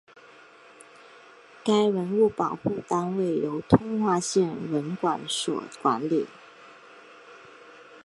[1.63, 6.25] 该文物保护单位由通化县文管所管理。